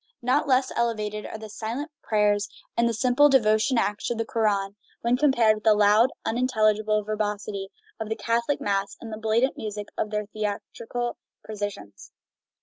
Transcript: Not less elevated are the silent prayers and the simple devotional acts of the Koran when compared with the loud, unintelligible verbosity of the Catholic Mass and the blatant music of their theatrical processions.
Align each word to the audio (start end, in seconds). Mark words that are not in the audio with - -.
Not 0.23 0.47
less 0.47 0.71
elevated 0.75 1.27
are 1.27 1.37
the 1.37 1.47
silent 1.47 1.91
prayers 2.01 2.49
and 2.75 2.89
the 2.89 2.93
simple 2.95 3.29
devotional 3.29 3.83
acts 3.83 4.09
of 4.09 4.17
the 4.17 4.25
Koran 4.25 4.75
when 5.01 5.15
compared 5.15 5.53
with 5.57 5.63
the 5.63 5.75
loud, 5.75 6.09
unintelligible 6.25 7.03
verbosity 7.03 7.69
of 7.99 8.09
the 8.09 8.15
Catholic 8.15 8.59
Mass 8.59 8.97
and 8.99 9.13
the 9.13 9.19
blatant 9.19 9.57
music 9.57 9.89
of 9.99 10.09
their 10.09 10.25
theatrical 10.25 11.17
processions. 11.43 12.11